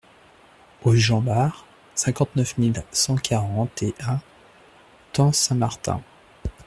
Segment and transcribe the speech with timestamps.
[0.83, 4.19] Rue Jean Bar, cinquante-neuf mille cent quarante et un
[5.13, 6.01] Thun-Saint-Martin